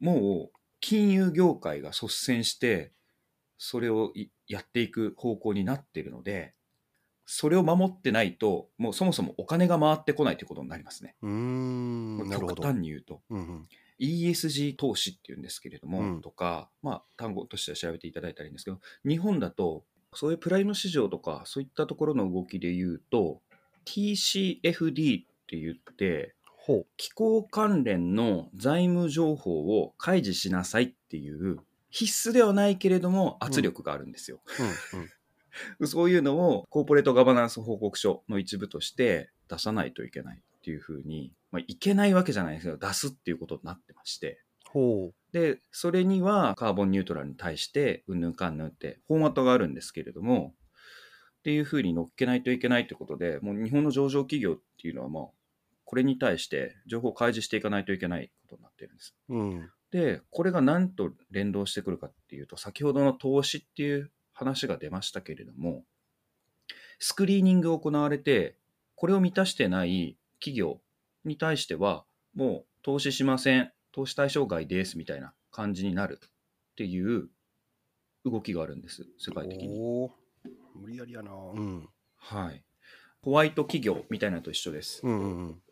[0.00, 2.92] もう金融業界が率先して、
[3.56, 6.54] それをいやっていく方向になってるので、
[7.30, 11.14] それを守ってないと、もうそもそもお金が回ってこないということになりますね。
[11.20, 11.28] う。
[11.28, 12.30] ん。
[12.32, 12.62] 極ど。
[12.62, 13.20] 端に言うと。
[13.28, 13.68] うんうん。
[14.00, 23.42] ESG 投資っていうんですけれども、うんとか、まあ、単語としては調べていただいたらいいんですけど、日本だと、そういうプライム市場とか、そういったところの動きで言うと、
[23.84, 31.58] TCFD って言って、ほ気候関連の財務情報を開示しなさいっていう、
[31.90, 34.40] 必須ではないけれども圧力があるんですよ。
[34.94, 34.96] う。
[34.96, 35.10] うんうん。
[35.86, 50.54] そういうのをコーポレートガバナンス報告書の一部として出さないといけないっていうふうに、まあ、いけないわけじゃないですけど、出すっていうことになってまして、ほで、それにはカーボンニュートラルに対して、うんぬんかんぬんってフォーマットがあるんですけれども、
[51.38, 55.38] っていうふうに乗っけないといけないということで、もう日本の上場企業っていうのはもう、
[55.84, 59.14] これに対して情報を開示していかないといけないことになってるんです。
[59.30, 59.34] う。
[59.34, 59.70] うん。
[59.90, 65.82] で、これが何と連動してくるかっていうと、先ほどの投資っていう話が出ましたけれども、
[67.00, 68.54] スクリーニングを行われて、
[68.94, 70.80] これを満たしてない企業
[71.24, 76.28] に対しては、もう投資しません、投資対象外ですみたいな感じになるっ
[76.76, 77.28] ていう
[78.24, 79.76] 動きがあるんです、世界的に。
[80.76, 81.32] 無理やりやな。
[81.32, 81.88] うん。
[82.18, 82.62] はい。
[83.22, 85.00] ホワイト企業みたいなのと一緒です。
[85.02, 85.62] うんうんうん。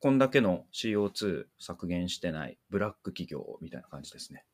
[0.00, 4.44] こんだけの CO2 削減してないブラック企業みたいな感じですね。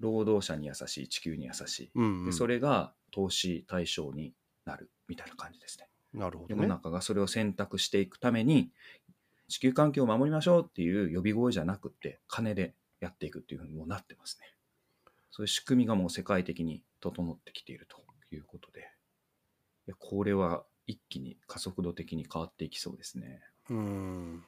[0.00, 1.90] 労働者に優しい、地球に優しい。
[1.94, 4.34] うんうん、でそれが投資対象に
[4.64, 5.88] なるみたいな感じですね。
[6.12, 6.62] なるほどね。
[6.62, 8.70] 世の中がそれを選択していくために、
[9.48, 14.54] 地球環境を守りましょうっていう呼び声じゃなくって、金でやっていくっていうふうにもうなってますね。
[15.30, 17.96] そういう仕組みがもう世界的に整ってきていると
[18.34, 18.88] いうことで、
[19.98, 23.42] これは一気に加速度的に変わっていきそうですね。
[23.68, 24.44] うん。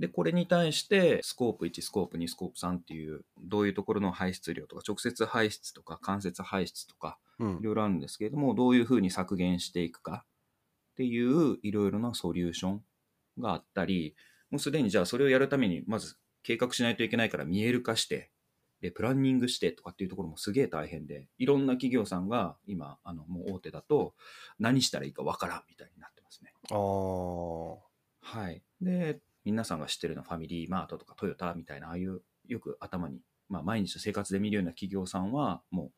[0.00, 10.24] で、これに対して、スコープ1、スコープ2、スコープ3っていう、どういうところの排出量とか、直接排出とか、間接排出とか、うんいろいろあるんですけれども、どういうふうに削減していくか
[10.92, 12.82] っていういろいろなソリューション
[13.38, 14.14] があったり、
[14.50, 18.30] もうすでにじゃあそれをやるためにまず計画しないといけないから見える化して、
[18.80, 24.14] で、プランニングしてとかっていうところもすげえ大変で、いろんな企業さんが今、あの、もう大手だと
[24.58, 26.54] 何したらいいかわからんみたいになってますね。
[26.70, 27.90] ああ。
[28.22, 28.62] はい。
[28.80, 35.90] で、皆さんが知ってるのはファミリーマートとかトヨタみたいな、ああいうよく頭に、まあ、毎日の生活で見るような企業さんは、もう、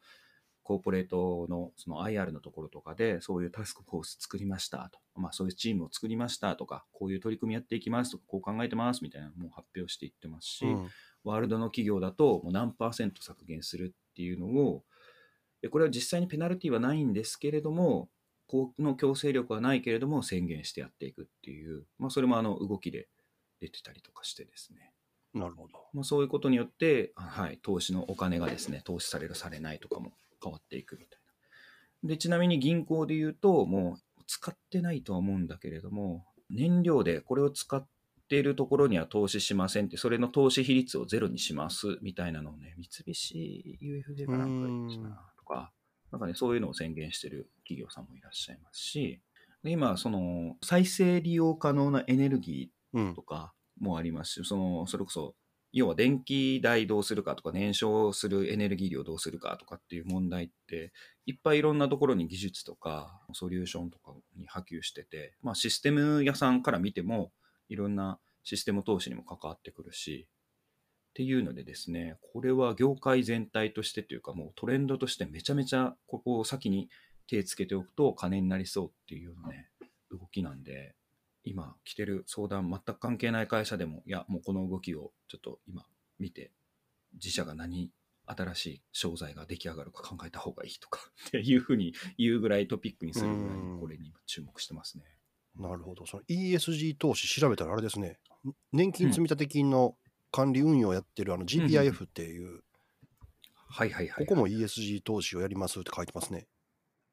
[0.65, 10.91] コーポレートのその IR のところとかで、そういうタスクフォース作りましたと、まあ、そういうチームを作りましたとか、こういう取り組みやっていきますとか、こう考えてますみたいなのも発表していってますし、うん。
[11.25, 14.85] ワールドの企業だともう何パーセント削減するっていうのを、
[15.61, 18.09] でこれは実際にペナルティはないんですけれども、
[18.49, 23.09] この強制力はないけれども宣言してやっていくっていう、まあ、それもあの動きで
[23.63, 24.93] 出てたりとかしてですね、
[25.35, 25.75] なるほど。
[25.95, 31.21] まあ、そういうことによって、あはい、投資のお金がですね、投資される、されないとかも変わっていくみたい
[32.03, 32.09] な。
[32.09, 37.87] で、ちなみに銀行で言うと、もう使ってないとは思うんだけれども、燃料でこれを使っ
[38.29, 45.73] ているところには投資しませんって、それの投資比率をゼロにしますみたいなのをね、三菱 UFJ かなんかなとか、
[46.11, 49.23] なんかね、そういうのを宣言してる企業さんもいらっしゃいますし、
[49.63, 52.82] で今、その再生利用可能なエネルギーうん
[53.15, 53.23] と。
[53.23, 55.35] かもありますし、そのそれこそ、
[55.73, 60.93] 要は電気代どうするかとか、燃焼するエネルギー量どうするかとかっていう問題って、
[61.25, 67.33] いっぱいいろんなところに技術とか、ソリューションとかに波及してて、まあ、システム屋さんから見ても、
[67.69, 70.29] いろんなシステム投資にも関わってくるし、
[71.11, 76.89] っていうのでですね、これは業界全体としてというか、もうトレンドとしてめちゃめちゃここを先に
[77.27, 79.71] 手つけておくと金になりそうっていうようなね、
[80.11, 80.95] 動きなんで、
[81.45, 85.85] 今来てる相談全く関係ない会社でも、いや、もうこの動きをちょっと今
[86.19, 86.53] 見て、
[87.15, 87.93] 自社が何
[88.27, 95.05] 新しい商材が出来上がるか考えた方がいいとか っていうふうに言うぐらいトピックにするぐらいこれに今注目してますね。
[95.57, 96.07] なるほど。
[96.07, 98.21] その ESG 投資調べたらあれですね。
[98.73, 99.99] 年金積立金の
[100.31, 102.63] 管理運用をやってるあの GPIF っていう、
[103.69, 104.27] はいはいはい。
[104.27, 106.47] ここも ESG 投資をやりますって書いてますね。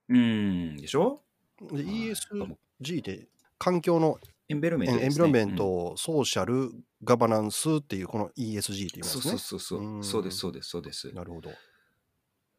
[0.07, 1.23] うーん、でしょ？
[1.59, 3.27] ではい ESG って
[3.59, 6.71] 環境のエンベロメントね、エンビロメンうんト、ソーシャル、
[7.03, 9.21] ガバナンスっていうこの ESG って言いますね。
[9.23, 9.99] そうそうそうそうう。
[9.99, 11.11] んそうです、そうです、そうです。
[11.13, 11.51] なるほど。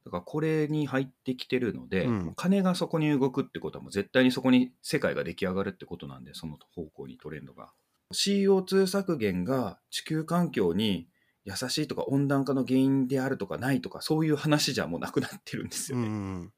[0.05, 7.73] だからこれに入ってきてるので、うん金がそこに動くってことはもう絶対にそこに世界が出来上がるってことなんで、その方向にトレンドが。
[8.13, 11.09] CO2 削減が地球環境に
[11.45, 16.09] 優しいとか温暖化の原因であるとかないとかそういう話じゃもうなくなってるんですうよね。
[16.09, 16.53] ん。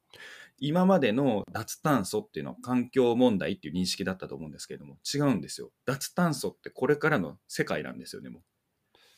[0.64, 5.72] 今までの脱炭素っていうのは環境問題っていう認識だったと思うんですけれども違うんですよ。
[5.86, 8.42] 脱炭素ってこれからの世界なんですよねもう。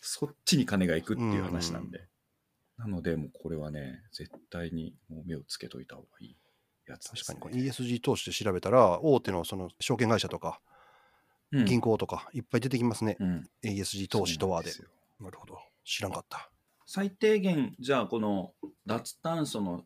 [0.00, 2.08] そっちに金が行くっていう話なんで。
[2.78, 6.36] なのでもうこれはね絶対にもう目をつけといた方がいい
[6.86, 7.38] やつです、ね。
[7.38, 10.60] 確かに ESG 投資で調べたら、大手のその証券会社とか
[11.52, 13.18] うん銀行とかいっぱい出てきますね。
[13.20, 14.72] うん ESG 投資とはで。
[15.20, 15.58] なるほど。
[15.84, 16.50] 知らんかった。
[16.86, 18.54] 最低限じゃあこの
[18.86, 19.84] 脱炭素の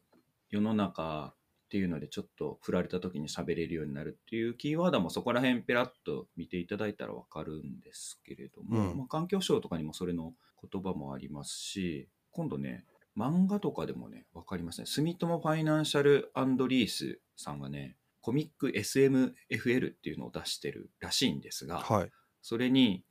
[0.51, 1.35] 世の中
[1.69, 10.33] っていうのでちょっと振られた時に喋れるようになるっていうキーワードもそこら辺ペラッと見ていただいたらわかるんですけれども、うんまあ、環境省とかにもそれの
[10.71, 12.85] 言葉もありますし今度ね
[13.17, 16.31] 漫画とかでもねわかりますね住友ファイナンシャル
[16.69, 17.97] リースさんがね
[18.29, 22.11] コミック SMFL っていうのを出してるらしいんですが、はい。
[22.43, 23.03] それに、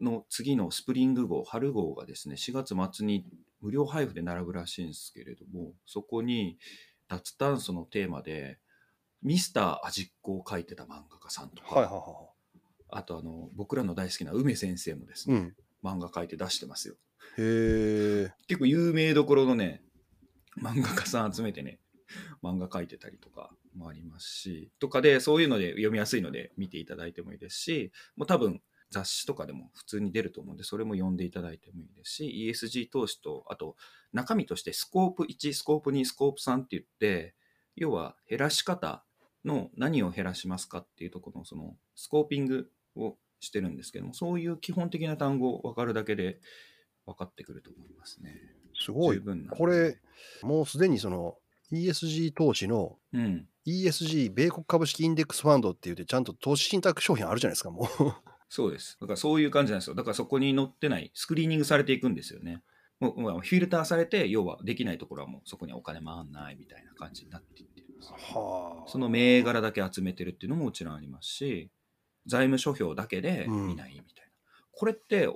[0.00, 3.24] の次のスプリング号、春号がですね、4月末に
[3.60, 6.58] 無料配布で並ぶらしいんですけれども、そこに
[7.08, 8.58] 脱炭素のテーマで、
[9.22, 12.28] ミスター味っ子を書いてた漫画家さんとか、はいはいは
[12.90, 15.34] あとあの、僕らの大好きな梅先生もですい。
[15.34, 15.56] うね、ん。
[15.82, 16.94] 漫画書いて出してますよ。
[17.36, 18.32] へえ。
[18.46, 19.82] 結構有名どころのね、
[20.60, 21.80] 漫画家さん集めてね、
[22.42, 33.76] 漫画描いてたりとかもありますし、とかで、そういうので読みやすいので見ていただいてもいいですし、もう多分雑誌とかでも普通に出ると思うんで、それも読んでいただいてもいいですし、ESG 投資と、あと
[34.12, 37.34] 中身としてスコープ1、スコープ2、スコープ3って言って、
[37.76, 39.04] 要は減らし方
[39.44, 46.40] の何を減らしますかっていうところのそのスコーピングをしてるんですけども、そういう基本的な単語分かるだけで
[47.06, 48.34] 分かってくると思いますね。
[48.74, 49.20] すごい。
[49.50, 50.00] これ、
[50.42, 51.36] もうすでにその
[51.72, 57.88] ESG 投資の、うん、ESG 米国株式インデックスファンドって言って、ちゃんと投資信託商品あるじゃないですか、もう。
[58.48, 58.96] そうです。
[59.00, 59.94] だからそういう感じなんですよ。
[59.94, 62.62] だからそこに載ってない、スクリーニングされていくんですよね。
[63.00, 68.12] もうフィルターされて、要はできないところはもうそこにお金回んないみたいな感じになっていってるんです。
[68.12, 71.70] はあ、その銘柄だけ集めてるっていうのももちろんありますし、
[72.26, 74.24] 財務諸表だけで見ないみたいな。
[74.24, 75.28] うん、これって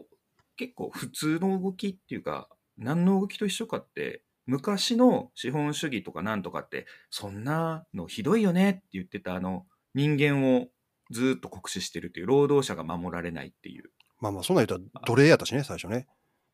[0.56, 2.48] 結構普通の動きっていうか、
[2.78, 10.68] 何の動きと一緒かって、昔の資本主義とかなんとかって、そんなのひどいよねって言ってたあの人間を
[11.12, 13.90] ずっと酷使してるっていう、労働者が守られないっていう。
[14.20, 16.06] まあまあ、そんな言ったら奴隷やったしね、最初ね。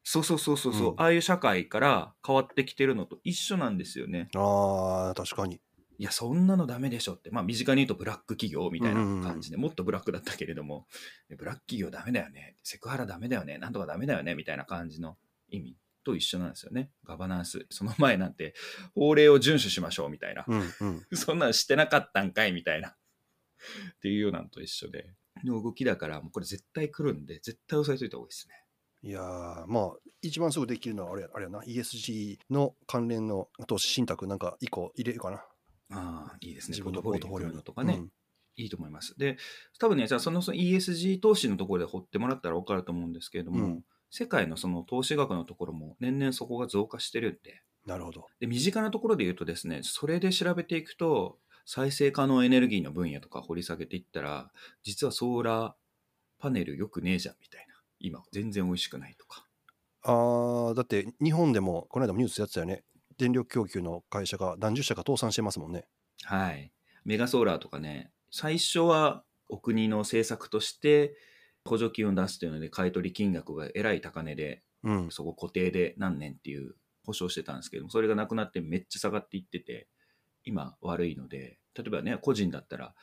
[0.04, 4.28] そうそうそうそう、うん、ああいう社会から変わってきてるのと一緒なんですよね。
[4.34, 5.60] ああ、確かに。
[5.98, 10.86] いや、そんなのダメでしょって、まあ、身近に言うとブラック企業みたいな感じで、もっとブラックだったけれども、
[11.36, 15.18] ブラック企業ダメだよね、セクハラダメだよね、なんとかダメだよね、みたいな感じの
[15.50, 16.90] 意味と一緒なんですよね。
[17.04, 17.66] ガバナンス。
[17.70, 18.54] その前なんて、
[18.94, 20.44] 法令を遵守しましょうみたいな。
[20.46, 22.96] うんうん、 そんなんしてなかったんかいみたいな。
[23.96, 25.10] っていうようなのと一緒で。
[25.44, 28.54] の動きだから、もうこれ絶対来るんで、絶対押さえといた方がいいですね。
[29.00, 29.92] いやまあ、
[30.22, 35.44] 一番すぐできるのはあれあれやな、ESG の関連の投資信託なんか1個入れるかな。
[35.90, 36.72] ああ、いいですね。
[36.72, 38.12] 自分のポートフォリオとかね、うん、
[38.56, 39.16] いいと思います。
[39.16, 39.36] で、
[39.78, 47.62] 多分ね、じゃあそのその ESG 投資のところで掘ってもらったら分かると思うんですけれども、うん、世界のその投資額のところも年々そこが増加してるんで。
[47.86, 48.26] なるほど。
[48.40, 51.38] で、身近なところで言うとですね、それで調べていくと、
[51.70, 54.50] 再生可能エネルギーの分野とか掘り下げていったら、
[54.82, 55.72] 実はソーラー
[56.38, 57.74] パネルよくねえじゃんみたいな。
[58.00, 59.44] 今、全然美味しくないとか。
[60.02, 62.84] ああ、だって日本でも、この間もニュースやってたよね。
[63.18, 65.84] 電力供給の会社が何十社か倒産してますもんね。
[66.22, 66.72] はい。
[67.04, 71.16] メガソーラーとかね、最初はお国の政策として
[71.66, 79.86] 補助金を出すというので、買取金額がえらい高値で、うん、そこ固定で何年っていう保証してたんですけども、それがなくなってめっちゃ下がっていってて、
[80.48, 82.94] 今悪いので、例えばね、個人だったら、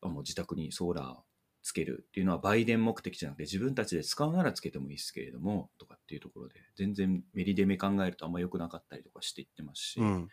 [0.00, 1.16] もう自宅にソーラー
[1.62, 10.28] つけるっていうのは売電目的じゃなくて自分たちで使うならつけてもいいですけれどもとかっていうところで全然メリデメ考えるとあんま良くなかったりとかしていってますし、うん、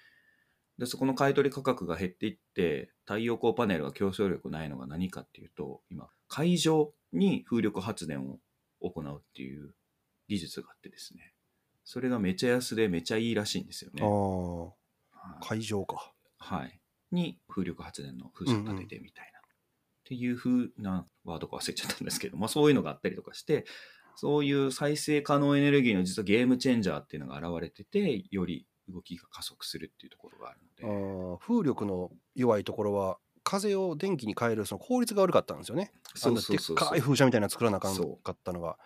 [0.78, 8.40] でそこの買取価格が減っていって太陽光パネルが競争力ないのが何かっていうと今海上に風力発電を
[8.82, 9.74] 行うっていう
[10.28, 11.34] 技術があってですね
[11.84, 14.02] それがめちゃ安でめちゃいいらしいんですよね。
[14.04, 16.11] ああ、海上か。
[16.42, 16.80] はい。
[17.12, 19.40] に風力発電の風車を立ててみたいな。
[19.40, 23.66] っていう風なワードか忘れちゃったんですけど、まあそういうのがあったりとかして、
[24.16, 31.36] そういう再生可能エネルギーの実はゲームチェンジャーっていうのが現れてて、より動きが加速するっていうところがあるので。
[31.36, 35.94] あ風力の弱いところは、風を電気に変えるその効率が悪かったんですよね。
[36.16, 38.78] そうそうそうでっかい風車みたいなの作らなあかんかったのが。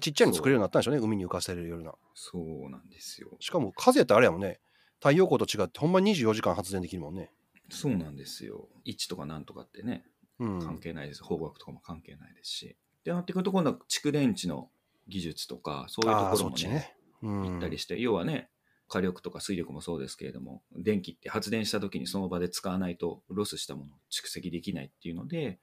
[0.00, 1.94] ちっちゃいの作れるようになったんでしょうね、海に浮かせれるような。
[2.14, 3.30] そうなんですよ。
[3.40, 4.60] しかも風ってあれやもんね、
[5.00, 7.30] 太陽光と違って、ほんま24時間発電できるもんね。
[7.70, 8.68] そうなんですよ。
[8.84, 10.04] 位置とかなんとかってね、
[10.38, 11.22] 関係ないです。
[11.22, 12.76] 方角とかも関係ないですし。
[13.04, 14.70] で、なってくると、今度は蓄電池の
[15.08, 18.50] 技術とか、そういうところもね、ねうん、行ったりして、要はね、
[18.88, 25.58] 火力とか水力もそうですけれども、電気って発電した時にその場で使わないとロスしたものを蓄積できないっていうので、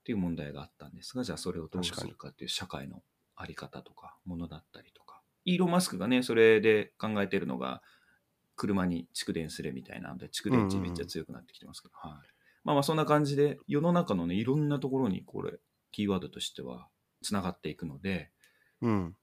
[0.00, 3.02] っていう問題があったんですが、じゃあそれをどうするかっていう社会の
[3.36, 5.20] あり方とか、ものだったりとか。
[5.44, 7.82] イーロン・マスクがね、それで考えてるのが、
[8.60, 12.12] 車に蓄電するみたいなので、蓄電池めっちゃ強くなってきてますけど、はい。
[12.62, 15.58] まあまあそんな感じで、世の中のね、いろんなところにこれ、
[15.92, 16.86] キーワードとしては
[17.22, 18.30] つながっていくので、
[18.82, 19.16] うん。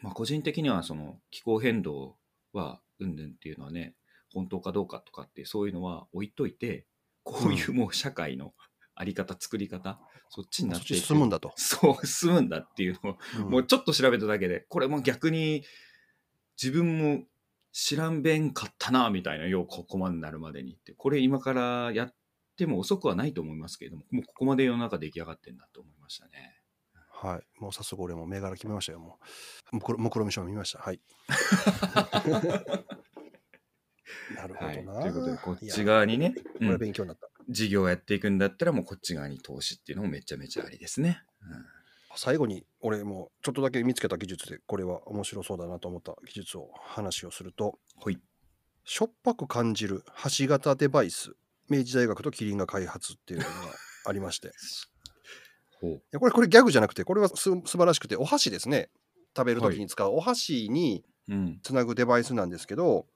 [0.00, 2.18] まあ個人的にはその気候変動
[2.52, 3.96] はうんぬんっていうのはね、
[4.32, 6.86] 本当かどうかとかってそういうのは置いといて、
[7.24, 8.54] こういうもう社会の
[8.94, 9.98] あり方、作り方、
[10.28, 11.52] そっちになって進むんだと。
[11.56, 15.64] そう、進むんだっていうのを、うん、もうちょっと調べただけで、これも逆に
[16.62, 17.24] 自分も
[17.72, 20.92] 知らんべんかったな、みたいな、ようここまでなるまでにって。
[20.92, 22.14] これ今からやっ
[22.56, 26.54] ても遅くはないと思いますけれども、もうここまで世の中出来上がってんだと思いましたね。
[27.10, 27.60] はい。
[27.60, 29.18] もう早速俺も銘柄決めましたよ、も
[29.72, 29.76] う。
[29.76, 30.78] もくろ、もくろみしょ見ました。
[30.78, 31.00] はい。
[34.34, 35.02] なるほどな、はい。
[35.02, 41.22] ということで、こっち側にね、これ勉強になった、うん、事業をやっていくんだったら、もうこっち側に投資っていうのもめちゃめちゃありですね。
[41.42, 41.77] うん
[42.16, 48.18] 最後に俺もちょっとだけ見つけた技術でこれは面白そうだなと思った技術を話をすると、はい、
[48.84, 51.32] しょっぱく感じる箸型デバイス
[51.68, 53.50] 明治大学とキリンが開発っていうのが
[54.06, 54.52] ありまして。
[56.18, 58.90] これこれギャグじゃなくてこれはす素晴らしくてお箸ですね。
[59.36, 61.60] 食べる時に使うお箸にうん。
[61.62, 63.06] つなぐデバイスなんですけど、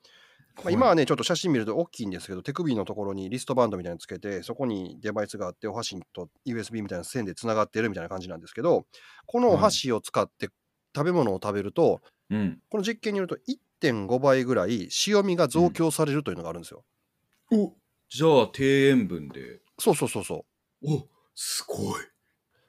[0.57, 8.85] まあ、はい今はねちょっと写真見ると大きいんですけど手首のところにリストバンドみたいなのつけてそこにデバイスがあってお箸と USB みたいな線でつながってるみたいな感じなんですけど
[9.27, 10.49] このお箸を使って
[10.95, 12.01] 食べ物を食べると、
[12.31, 12.59] うん。
[12.69, 13.39] この実験によると
[13.81, 16.85] 1.5倍ぐらい塩味が増強されるというのがあるんですよ。
[17.51, 17.73] お
[18.09, 19.61] じゃあ、低塩分で。
[19.79, 20.45] そうそうそうそ
[20.83, 20.95] う。
[20.95, 22.03] おすごい。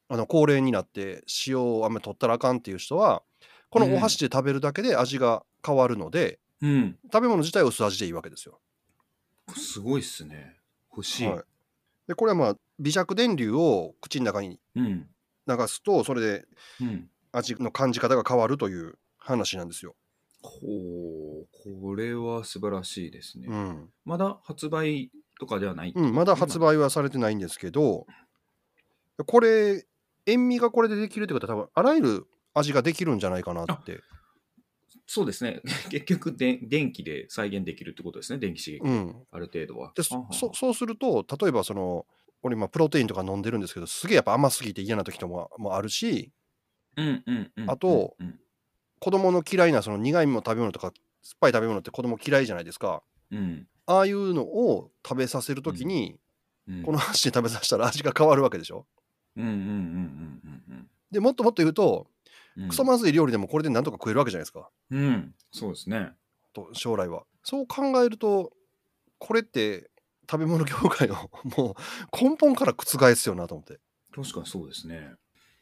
[0.09, 3.23] あの高齢になって塩をあんまり取ったらあかんっていう人は
[3.69, 6.97] このお箸で食べるだけで味が変わるので、うん。
[7.11, 8.59] 食べ物自体は薄味でいいわけですよ。
[9.55, 10.55] すごいっすね。
[10.91, 11.28] 欲しい。
[11.28, 11.43] はい、
[12.07, 15.07] でこれはまあ微弱電流を口の中にうん。
[15.45, 16.45] 流すとそれで
[16.80, 17.09] うん。
[17.34, 19.95] 味の感じ方が変わるという話なんですよ。
[20.41, 21.47] ほう、
[21.82, 23.47] これは素晴らしいですね。
[23.49, 28.05] うんまだ発売とかではない、うん、まだ発売はされてないんですけど
[29.26, 29.86] これ
[30.26, 33.99] 塩味がこれでできるってことは多分あらゆる味ができるんじゃないかなって。
[35.06, 35.62] そうですね。
[35.89, 38.39] 結局で、電気で再現できるってことですね。
[38.39, 38.84] 電気刺激。
[38.84, 39.91] うん、ある程度は。
[39.95, 42.06] でそそうすると例えばその
[42.41, 46.32] 俺今プロテインとか飲んでるんですけどすげえやっぱ甘すぎて嫌な時とももあるし
[46.97, 47.70] うんうんうん。
[47.70, 48.39] あとうん
[48.99, 53.68] 子供の嫌いなその苦いもの食べ物とか酸っぱい食べ物って子供嫌いじゃないですかうん。
[53.86, 56.18] ああいうのを食べさせる時に、
[56.70, 56.84] うん。
[56.84, 58.88] この箸で食べさせたら味が変わるわけでしょ
[59.36, 62.08] うんうんうんうんでもっともっと言うと、
[62.58, 62.70] うんうん。
[62.70, 65.34] クソまずい料理でもこれでなんとか食えるわけじゃないですかうん。
[65.51, 66.12] そうですね。
[66.54, 68.51] と将来はそう考えると
[69.20, 69.89] これって
[70.30, 71.16] 食べ物業界を
[71.58, 71.76] もう
[72.18, 73.80] 根本から覆すよなと思って
[74.16, 75.14] 確かにそうですね。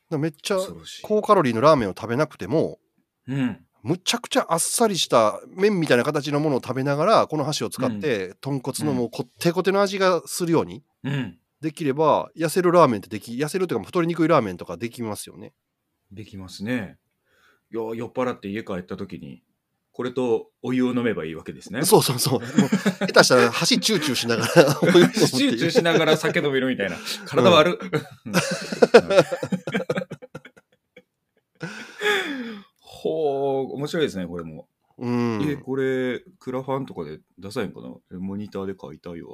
[0.10, 0.58] らめっちゃ。
[1.04, 2.80] 高カロリーのラーメンを食べなくても
[3.28, 3.66] うん。
[3.84, 11.38] むちゃくちゃあっさりした麺みたいな形のものを食べながらこの箸を使って豚骨のもうこってこての味がするようにうん。
[11.62, 15.54] できれば痩せるラーメンってでき痩せるというか太りにくいラーメンとかできますよね。
[16.12, 16.98] できますね。
[17.72, 19.44] いや、酔っ払って家帰った時に、
[19.94, 21.84] これとお湯を飲めばいいわけですね。
[21.84, 22.40] そうそうそう。
[22.40, 26.98] もう下手したら箸チューチューしながら お湯を飲むっていう集中しながら酒飲めるみたいな。
[27.26, 27.90] 体悪っ。
[32.80, 34.68] ほう、面白いですね、これも。
[34.98, 37.90] うんえ、これ、クラファンとかで出さへんかな？
[38.12, 39.30] えモニターで買いたいわ。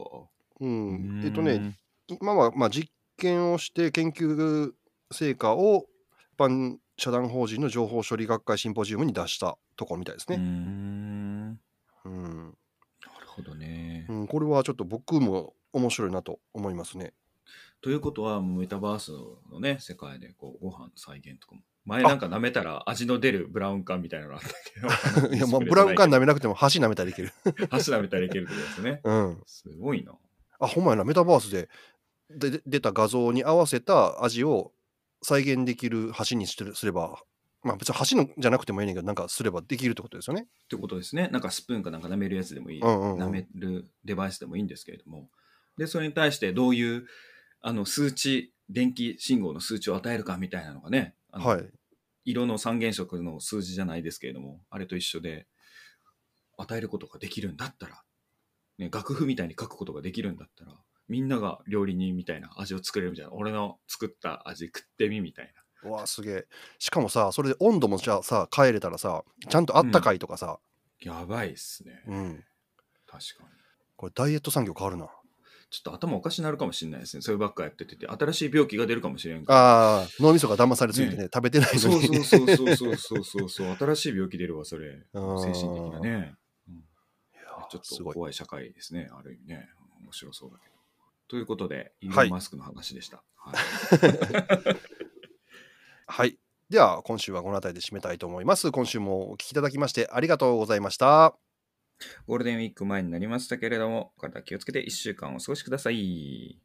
[0.59, 4.71] うん、えっとね、今はまあ実験をして研究
[5.11, 5.96] 成果を一
[6.37, 10.37] 般社団法人の情報処理学会シンポジウムに出したところみたいですね。
[10.37, 11.51] ん。
[11.51, 11.57] な
[12.05, 12.57] うん
[13.21, 14.05] るほどね。
[14.09, 17.13] うん、これはちょっと僕も面白いなと思いますね。
[17.81, 19.11] ということは、メタバース
[19.51, 21.61] のね、世界でこうご飯再現とかも。
[21.85, 24.49] 前なんか舐めたら味の出るブラウン管みたいなのあった
[25.21, 25.29] けど。
[25.33, 27.31] いや、まあ、ブラウン管な舐めなくても箸舐めたらいける。
[27.69, 29.01] 箸舐めたらいけるってことですね。
[29.03, 29.43] うん。
[29.45, 30.13] すごいな。
[30.59, 31.69] あ、ほんまやな、メタバースで
[32.29, 34.73] でで出た画像に合わせた味を
[35.27, 37.21] 再現できる箸にしてるすれば、
[37.61, 40.43] まあ別に箸のじゃなくてもいいねんけど、なんかすればできるってことですよね。
[40.43, 41.27] ってことですね。
[41.33, 42.81] なんかスプーンかなんか舐めるやつでもいい。
[42.81, 45.29] うんうんうん舐めるデバイスでもいいんですけれども。
[45.77, 47.07] で、それに対してどういう
[47.59, 51.65] あの数値、電気信号の数値を与えるかみたいなのがね、はい。
[52.23, 55.45] 色の三原色の数字じゃないですけれども、あれと一緒で、
[56.57, 58.01] 与えることができるんだったら、
[58.77, 60.73] ね、楽譜みたいに書くことができるんだったら、
[61.07, 65.53] みんなが料理人みたいな味を作れるみたいな、俺の作った味食ってみみたい
[65.83, 65.89] な。
[65.89, 66.47] うわあすげえ。
[66.79, 70.59] しかもさ、それで温度もじゃあさ、変えれたらさ、ちゃんとあったかいとかさ、
[71.01, 72.03] やばいっすね。
[72.07, 72.43] うん。
[73.05, 73.49] 確かに。
[73.95, 75.09] これダイエット産業変わるな。
[75.69, 77.21] ちょっと頭おかしになるかもしれないですね。
[77.21, 79.43] そればっかやっててて、新しい病気が出るかもしれん。
[79.47, 82.23] ああ、脳みそが騙されすぎてね、食べてないのそうに。
[82.23, 83.75] そうそうそうそうそうそう。
[83.75, 85.05] 新しい病気出るわ、それ。
[85.13, 85.19] 精
[85.51, 86.35] 神的なね。
[86.69, 86.85] うんい
[87.35, 88.13] やちょっと。
[88.13, 89.69] 怖い社会ですね、ある意味ね。
[90.01, 90.76] 面白そうだけど。
[91.27, 93.23] ということで、イーはいロン・マスクの話でした。
[93.35, 93.55] はい
[96.09, 96.37] はい。
[96.69, 98.71] では、今週はこの辺りで締めたいと思います。
[98.71, 101.35] 今週もお聞きいただきましてありがとうございました。
[102.27, 106.61] ゴールデンウィーク前になりましたけれども、体気をつけて1週間お過ごしください。